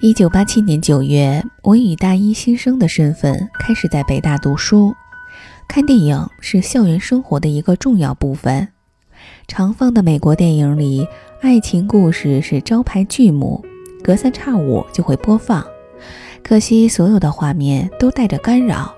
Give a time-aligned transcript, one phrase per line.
[0.00, 4.94] 一九八七年九月，我以大一新生的身份开始在北大读书。
[5.66, 8.68] 看电影是校园生活的一个重要部分。
[9.48, 11.08] 常放的美国电影里，
[11.40, 13.64] 爱情故事是招牌剧目，
[14.04, 15.66] 隔三差五就会播放。
[16.44, 18.94] 可惜所有的画面都带着干扰，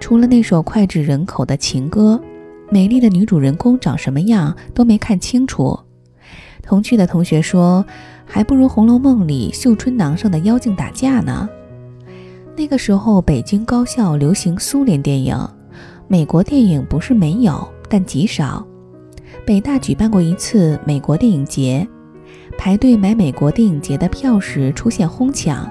[0.00, 2.20] 除了那首脍炙人口的情歌，
[2.68, 5.78] 美丽的女主人公长什么样都没看清楚。
[6.62, 7.86] 同去的同学说。
[8.34, 11.46] 还不如《红楼梦》里绣春囊上的妖精打架呢。
[12.56, 15.36] 那个时候，北京高校流行苏联电影，
[16.08, 18.66] 美国电影不是没有，但极少。
[19.44, 21.86] 北大举办过一次美国电影节，
[22.56, 25.70] 排队买美国电影节的票时出现哄抢，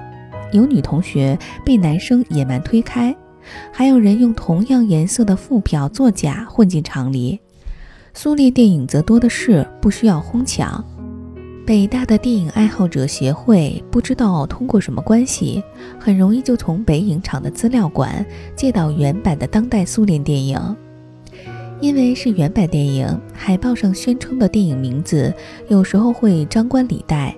[0.52, 3.12] 有女同学被男生野蛮推开，
[3.72, 7.40] 还有人用同样颜色的副票作假混进场里。
[8.14, 10.84] 苏联电影则多的是，不需要哄抢。
[11.64, 15.62] 北大的电影爱好者协会不知道通过什么关系，
[15.98, 18.24] 很容易就从北影厂的资料馆
[18.56, 20.76] 借到原版的当代苏联电影。
[21.80, 25.32] 因为是原版电影，海报上宣称的电影名字
[25.68, 27.36] 有时候会张冠李戴，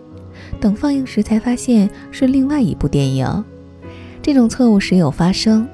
[0.59, 3.45] 等放映时才发现是另外一部电影。
[4.23, 5.69] 这种错误时有发生，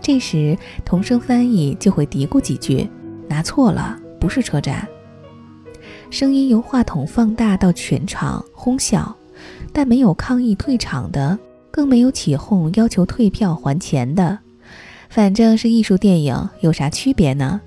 [0.00, 2.88] 这时同声翻译就会嘀咕几句
[3.28, 4.86] ：“拿错了，不是车站。”
[6.08, 9.14] 声音由话筒放大到全场哄笑，
[9.72, 11.38] 但没有抗议退场的，
[11.70, 14.38] 更没有起哄要求退票还钱的。
[15.10, 17.60] 反正是艺术电影，有啥区别呢？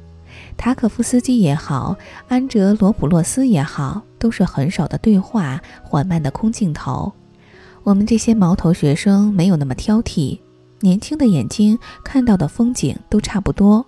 [0.58, 1.95] 塔可夫斯基也好，
[2.28, 7.12] 安哲罗普洛斯也好，都是很少的对话，缓慢的空镜头。
[7.84, 10.40] 我们这些毛头学生没有那么挑剔，
[10.80, 13.86] 年轻的眼睛看到的风景都差不多，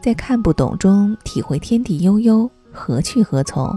[0.00, 2.48] 在看不懂中体会天地悠悠。
[2.76, 3.68] 何去何从？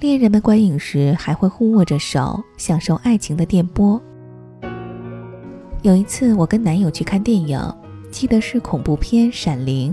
[0.00, 4.00] 恋人们观影时还会互握着手，享受爱情的电波。
[5.82, 7.60] 有一次，我跟男友去看电影，
[8.10, 9.92] 记得是恐怖片《闪灵》。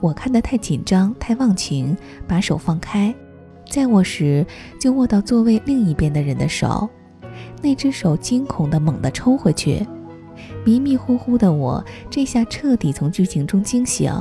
[0.00, 1.96] 我看得太紧张，太忘情，
[2.28, 3.14] 把手放开，
[3.68, 4.46] 在握时
[4.78, 6.88] 就握到座位另一边的人的手，
[7.60, 9.86] 那只手惊恐地猛地抽回去。
[10.64, 14.12] 迷迷糊糊的我，这下彻底从剧情中惊醒。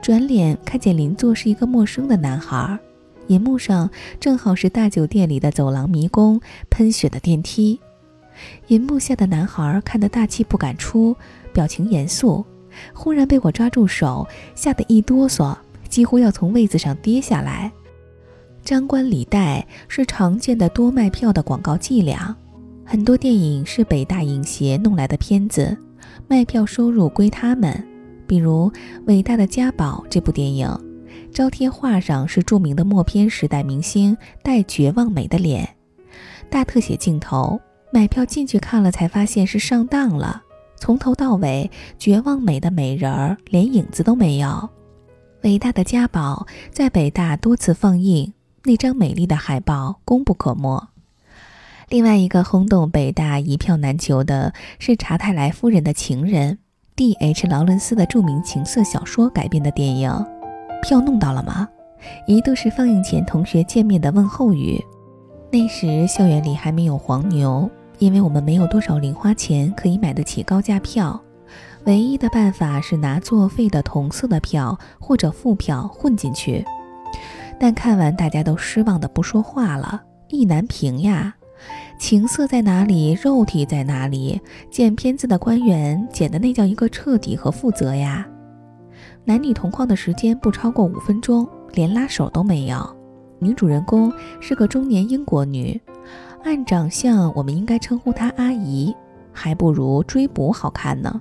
[0.00, 2.78] 转脸看见邻座是一个陌生的男孩，
[3.28, 3.88] 银幕上
[4.18, 7.80] 正好是大酒店里的走廊迷宫、喷血的电梯。
[8.68, 11.14] 银幕下的男孩看得大气不敢出，
[11.52, 12.44] 表情严肃。
[12.94, 15.54] 忽然被我抓住手，吓得一哆嗦，
[15.88, 17.70] 几乎要从位子上跌下来。
[18.64, 22.34] 张冠李戴是常见的多卖票的广告伎俩，
[22.84, 25.76] 很多电影是北大影协弄来的片子，
[26.28, 27.91] 卖票收入归他们。
[28.32, 28.70] 比如
[29.04, 30.66] 《伟大的家宝》这部电影，
[31.34, 35.68] 招贴画上是著名的默片时代明星带绝望美的脸，
[36.48, 37.60] 大特写镜头，
[37.92, 40.42] 买票进去看了才发现是上当了，
[40.78, 44.48] 从头到尾绝望美的美人儿连影子都没有。
[45.42, 48.32] 《伟大的家宝》在北大多次放映，
[48.64, 50.88] 那张美丽的海报功不可没。
[51.90, 56.60] 另外一个轰动北大一票难求的是查泰莱夫人的情人。
[56.94, 57.46] D.H.
[57.48, 60.10] 劳伦斯的著名情色小说改编的电影，
[60.82, 61.66] 票弄到了吗？
[62.26, 64.78] 一度是放映前同学见面的问候语。
[65.50, 71.18] 那时校园里还没有黄牛，因为我们没有多少零花钱可以买得起高价票，
[71.84, 76.64] 唯一的办法是拿作废的同色的票或者副票混进去。
[77.58, 81.34] 但看完大家都失望的不说话了，意难平呀。
[81.98, 83.12] 情色在哪里？
[83.12, 84.40] 肉体在哪里？
[84.70, 88.26] 剪片子的官员剪的那叫一个彻底和负责呀！
[89.24, 92.96] 男女同框的时间不超过五分钟，连拉手都没有。
[93.38, 95.80] 女主人公是个中年英国女，
[96.44, 98.94] 按长相我们应该称呼她阿姨，
[99.32, 101.20] 还不如追捕好看呢。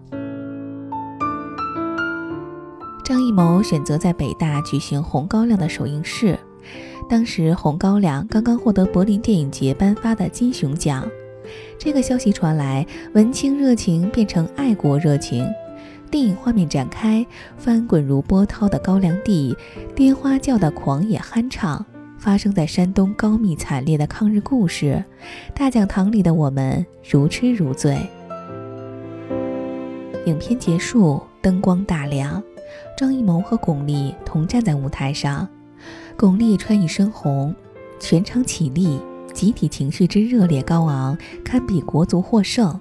[3.04, 6.38] 张艺谋选择在北大举行《红高粱》的首映式。
[7.10, 11.08] 当时《红高粱》刚刚获得柏林电影节颁发的金熊奖，
[11.78, 15.46] 这个消息传来，文青热情变成爱国热情。
[16.10, 17.26] 电影画面展开，
[17.58, 19.56] 翻滚如波涛的高粱地，
[19.96, 21.86] 颠花叫的狂野酣畅，
[22.18, 25.04] 发生在山东高密惨烈的抗日故事。
[25.54, 27.98] 大讲堂里的我们如痴如醉。
[30.26, 32.44] 影片结束，灯光大亮，
[32.98, 35.48] 张艺谋和巩俐同站在舞台上。
[36.18, 37.54] 巩俐穿一身红，
[38.00, 39.00] 全场起立，
[39.34, 42.80] 集体情绪之热烈高昂，堪比国足获胜。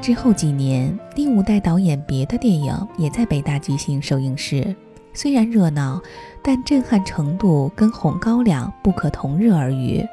[0.00, 4.74] 之后几年，第五代导演别的电影也在北大举行首映式，
[5.14, 6.02] 虽然热闹，
[6.42, 10.04] 但震撼程度跟《红高粱》不可同日而语。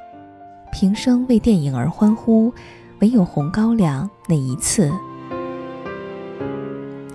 [0.71, 2.53] 平生为电影而欢呼，
[2.99, 4.91] 唯有《红高粱》那一次。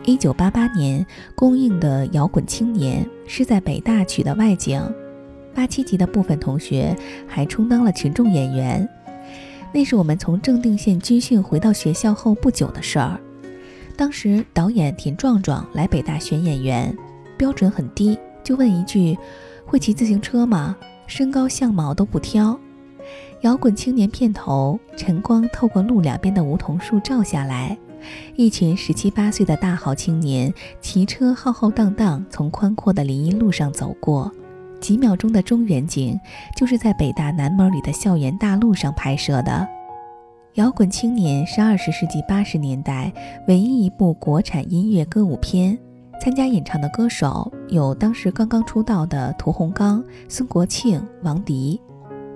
[0.06, 1.04] 一九八八年
[1.34, 4.82] 公映的《摇滚青年》是在北大取的外景，
[5.54, 6.94] 八七级的部分同学
[7.26, 8.86] 还充当了群众演员。
[9.72, 13.18] 那是我们从正定县军训回到学校后不久的事儿。
[13.96, 16.94] 当时导演田壮壮来北大选演员，
[17.38, 19.16] 标准很低，就问一句
[19.64, 20.76] ：“会骑自行车吗？
[21.06, 22.58] 身高相貌都不挑。”
[23.40, 27.76] 摇滚青年片头，晨光透过路两边的梧桐树照下来，
[28.36, 34.30] 一群十七八岁的大好青年骑车浩浩荡荡从宽阔的林荫路上走过，
[34.80, 36.18] 几秒钟的中远景，
[36.56, 39.66] 就是在北大南门里的校园大路上拍摄的。
[40.54, 43.12] 摇滚青年是二十世纪八十年代
[43.48, 45.76] 唯一一部国产音乐歌舞片，
[46.20, 51.80] 参加演唱的歌手有当时刚刚出道的屠洪刚、孙国庆、王迪。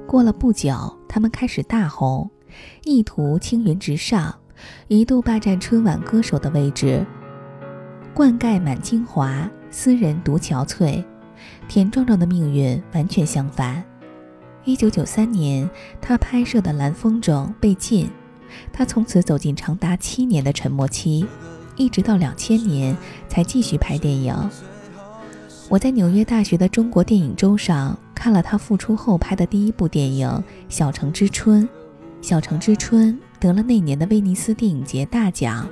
[0.05, 0.75] 过了不久，
[1.09, 2.29] 他们开始大红，
[2.83, 4.35] 意图青云直上，
[4.89, 7.05] 一度霸占春晚歌手的位置。
[8.15, 11.05] 灌溉满京华，斯人独憔悴。
[11.69, 13.85] 田壮壮的命运完全相反。
[14.65, 15.69] 一九九三年，
[16.01, 18.11] 他拍摄的《蓝风筝》被禁，
[18.73, 21.27] 他从此走进长达七年的沉默期，
[21.77, 22.97] 一直到两千年
[23.29, 24.35] 才继续拍电影。
[25.69, 30.29] 我在纽约大学的中国电影周上看了他复出后拍的第一部电影
[30.69, 31.63] 《小城之春》，
[32.21, 35.69] 《小城之春》得了那年的威尼斯电影节大奖。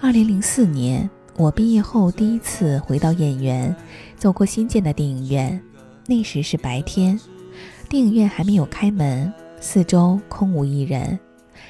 [0.00, 3.74] 二零零四年，我毕业后第一次回到演员，
[4.16, 5.60] 走过新建的电影院，
[6.06, 7.18] 那时是白天。
[7.88, 11.18] 电影院还没有开门，四周空无一人。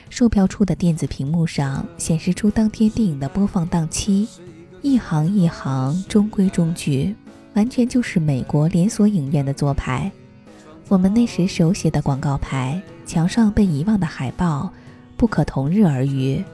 [0.09, 4.29] 售票处的电子屏幕上显示出当天电影的播放档期，
[4.81, 7.15] 一行一行，中规中矩，
[7.55, 10.11] 完全就是美国连锁影院的做派。
[10.89, 14.73] 我们那时手写的广告牌，墙上被遗忘的海报，
[15.25, 16.44] 不可同日而语。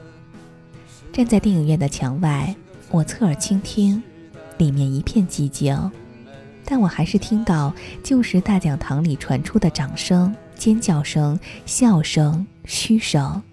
[1.11, 2.55] 站在电影院的墙外，
[2.89, 4.01] 我侧耳倾听，
[4.57, 5.91] 里面一片寂静。
[6.63, 13.43] 但我还是听到旧时大讲堂里传出的掌声、尖叫声、笑声、嘘声，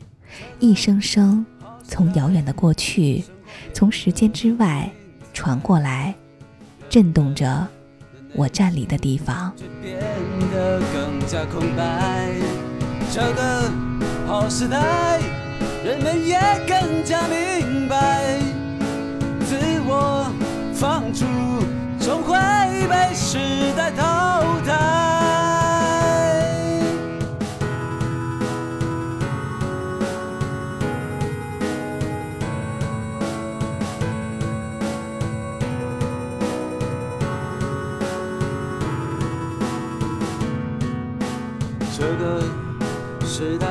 [0.60, 1.44] 一声声
[1.82, 3.24] 从遥远的过去，
[3.74, 4.88] 从时间之外
[5.34, 6.14] 传过来，
[6.88, 7.66] 震动着
[8.36, 9.52] 我站立的地方。
[13.10, 13.87] 这个
[14.28, 15.20] 好时代，
[15.82, 16.38] 人们也
[16.68, 18.38] 更加明白，
[19.40, 20.30] 自我
[20.74, 21.24] 放逐。
[21.98, 22.36] 总会
[22.88, 23.38] 被时
[23.74, 24.74] 代淘汰。
[41.98, 42.42] 这个
[43.26, 43.67] 时代，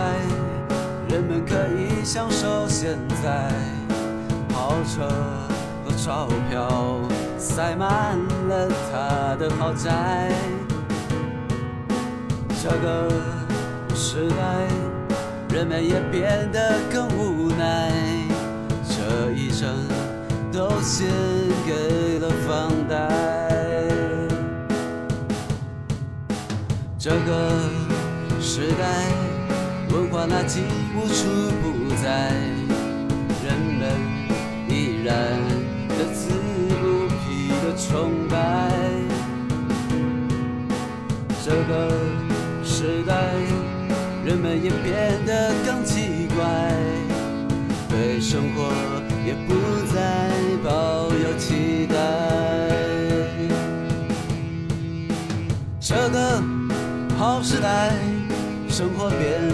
[1.17, 3.51] 人们可以享受现在
[4.53, 5.09] 豪车
[5.83, 7.01] 和钞票。
[7.39, 10.31] 塞满了他的豪宅。
[12.61, 13.09] 这个
[13.95, 14.67] 时代，
[15.55, 17.91] 人们也变得更无奈，
[18.87, 19.67] 这一生
[20.51, 21.07] 都献
[21.65, 23.09] 给了房贷。
[26.99, 27.49] 这个
[28.39, 29.07] 时代，
[30.07, 30.61] 文化垃圾
[30.95, 32.31] 无处不在，
[33.43, 33.91] 人们
[34.69, 35.13] 依然
[35.89, 36.27] 的自。
[37.77, 38.71] 崇拜
[41.45, 41.91] 这个
[42.63, 43.13] 时代，
[44.25, 46.73] 人们也变得更奇怪，
[47.87, 48.73] 对生活
[49.27, 49.53] 也不
[49.93, 50.31] 再
[50.63, 51.95] 抱有期待。
[55.79, 56.41] 这个
[57.15, 57.93] 好时代，
[58.67, 59.46] 生活变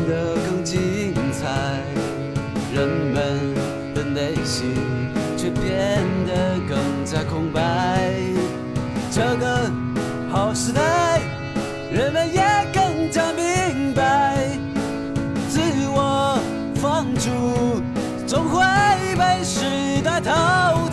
[12.34, 12.42] 也
[12.74, 14.48] 更加明白，
[15.50, 15.60] 自
[15.96, 16.40] 我
[16.76, 17.30] 放逐
[18.26, 18.62] 总会
[19.16, 20.93] 被时代淘汰。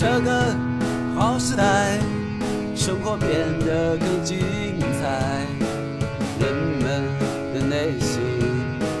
[0.00, 0.54] 这个
[1.16, 1.98] 好时代，
[2.76, 3.28] 生活变
[3.66, 4.38] 得更精
[4.78, 5.44] 彩，
[6.38, 7.02] 人们
[7.52, 8.20] 的内心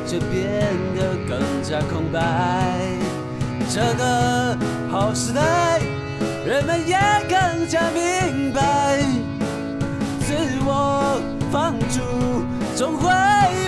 [0.04, 0.60] 却变
[0.96, 2.20] 得更加空白。
[3.70, 4.58] 这个
[4.90, 5.80] 好时代，
[6.44, 8.98] 人们也更加明白，
[10.18, 10.34] 自
[10.66, 12.00] 我放逐
[12.76, 13.08] 终会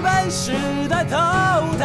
[0.02, 0.50] 被时
[0.88, 1.79] 代淘汰。